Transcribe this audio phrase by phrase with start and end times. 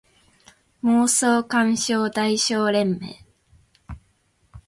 [0.81, 3.13] 妄想感傷代償連盟